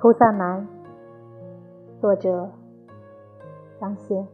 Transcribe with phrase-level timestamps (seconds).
[0.00, 0.64] 菩萨蛮，
[2.00, 2.48] 作者
[3.80, 4.24] 张先。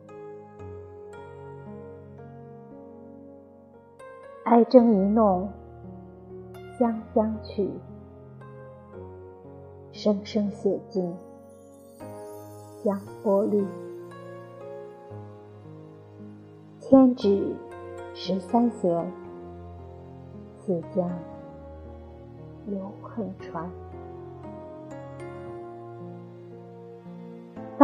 [4.44, 5.48] 哀筝一弄
[6.78, 7.70] 湘江曲，
[9.90, 11.16] 声声写尽
[12.84, 13.66] 江波绿。
[16.78, 17.56] 千指
[18.12, 19.10] 十三弦，
[20.58, 21.10] 此江
[22.66, 23.66] 犹恨传。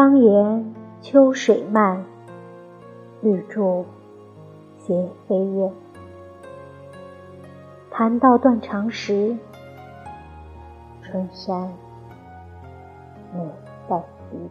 [0.02, 2.02] 当言秋水漫，
[3.20, 3.84] 绿竹
[4.78, 5.70] 斜飞燕。
[7.90, 9.36] 谈到断肠时，
[11.02, 11.70] 春山
[13.34, 13.46] 美
[13.90, 14.48] 带雨。